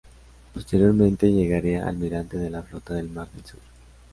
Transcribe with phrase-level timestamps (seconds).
[0.51, 3.59] Posteriormente llegaría a almirante de la Flota del Mar del Sur.